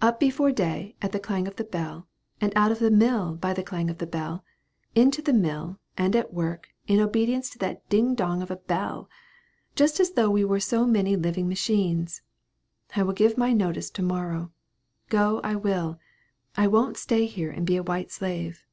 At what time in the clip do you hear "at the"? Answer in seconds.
1.02-1.18